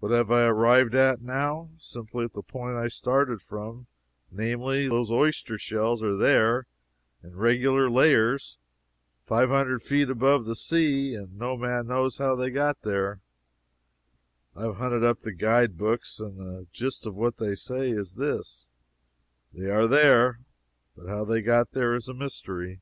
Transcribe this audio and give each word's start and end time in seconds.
What 0.00 0.12
have 0.12 0.30
I 0.30 0.46
arrived 0.46 0.94
at 0.94 1.20
now? 1.20 1.68
Simply 1.76 2.24
at 2.24 2.32
the 2.32 2.40
point 2.40 2.78
I 2.78 2.88
started 2.88 3.42
from, 3.42 3.86
namely, 4.30 4.88
those 4.88 5.10
oyster 5.10 5.58
shells 5.58 6.02
are 6.02 6.16
there, 6.16 6.66
in 7.22 7.36
regular 7.36 7.90
layers, 7.90 8.56
five 9.26 9.50
hundred 9.50 9.82
feet 9.82 10.08
above 10.08 10.46
the 10.46 10.56
sea, 10.56 11.14
and 11.14 11.36
no 11.38 11.58
man 11.58 11.88
knows 11.88 12.16
how 12.16 12.34
they 12.34 12.48
got 12.48 12.80
there. 12.80 13.20
I 14.54 14.62
have 14.62 14.76
hunted 14.76 15.04
up 15.04 15.18
the 15.18 15.34
guide 15.34 15.76
books, 15.76 16.18
and 16.18 16.38
the 16.38 16.66
gist 16.72 17.04
of 17.04 17.14
what 17.14 17.36
they 17.36 17.54
say 17.54 17.90
is 17.90 18.14
this: 18.14 18.68
"They 19.52 19.68
are 19.68 19.86
there, 19.86 20.40
but 20.96 21.08
how 21.08 21.26
they 21.26 21.42
got 21.42 21.72
there 21.72 21.94
is 21.94 22.08
a 22.08 22.14
mystery." 22.14 22.80